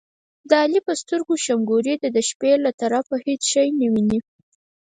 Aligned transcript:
د 0.49 0.51
علي 0.63 0.79
په 0.87 0.93
سترګو 1.01 1.33
شمګوري 1.45 1.95
ده، 2.01 2.09
د 2.15 2.19
شپې 2.29 2.51
له 2.65 2.71
طرفه 2.81 3.15
هېڅ 3.25 3.41
شی 3.51 3.67
نه 3.79 3.87
ویني. 3.93 4.19